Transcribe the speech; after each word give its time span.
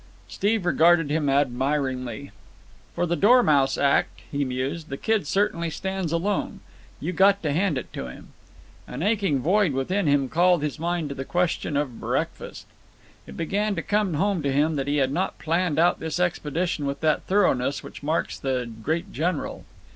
Steve 0.27 0.65
regarded 0.65 1.11
him 1.11 1.29
admiringly. 1.29 2.31
"For 2.95 3.05
the 3.05 3.15
dormouse 3.15 3.77
act," 3.77 4.21
he 4.31 4.43
mused, 4.43 4.89
"that 4.89 5.03
kid 5.03 5.27
certainly 5.27 5.69
stands 5.69 6.11
alone. 6.11 6.61
You 6.99 7.11
got 7.13 7.43
to 7.43 7.51
hand 7.53 7.77
it 7.77 7.93
to 7.93 8.07
him." 8.07 8.29
An 8.87 9.03
aching 9.03 9.41
void 9.41 9.73
within 9.73 10.07
him 10.07 10.27
called 10.27 10.63
his 10.63 10.79
mind 10.79 11.09
to 11.09 11.13
the 11.15 11.23
question 11.23 11.77
of 11.77 11.99
breakfast. 11.99 12.65
It 13.27 13.37
began 13.37 13.75
to 13.75 13.83
come 13.83 14.15
home 14.15 14.41
to 14.41 14.51
him 14.51 14.75
that 14.75 14.87
he 14.87 14.97
had 14.97 15.11
not 15.11 15.37
planned 15.37 15.77
out 15.77 15.99
this 15.99 16.19
expedition 16.19 16.87
with 16.87 17.01
that 17.01 17.25
thoroughness 17.27 17.83
which 17.83 18.01
marks 18.01 18.39
the 18.39 18.65
great 18.81 19.13
general. 19.13 19.65